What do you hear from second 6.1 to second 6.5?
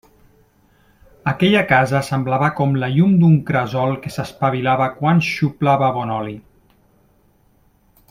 oli.